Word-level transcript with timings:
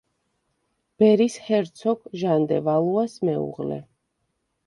ბერის 1.01 1.35
ჰერცოგ 1.49 2.01
ჟან 2.23 2.47
დე 2.53 2.59
ვალუას 2.69 3.19
მეუღლე. 3.31 3.81